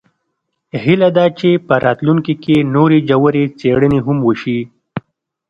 [0.83, 4.59] هیله ده چې په راتلونکي کې نورې ژورې څیړنې هم وشي